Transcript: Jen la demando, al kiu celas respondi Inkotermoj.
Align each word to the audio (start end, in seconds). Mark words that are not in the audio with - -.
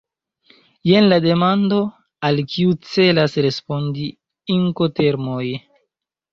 Jen 0.91 1.09
la 1.11 1.19
demando, 1.25 1.81
al 2.31 2.41
kiu 2.55 2.75
celas 2.95 3.39
respondi 3.49 4.11
Inkotermoj. 4.59 5.47